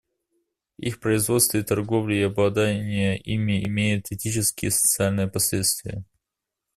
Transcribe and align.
Их 0.79 0.99
производство 0.99 1.59
и 1.59 1.63
торговля 1.63 2.15
и 2.21 2.23
обладание 2.23 3.19
ими 3.19 3.63
имеют 3.67 4.11
этические 4.11 4.69
и 4.69 4.71
социальные 4.71 5.27
последствия. 5.27 6.03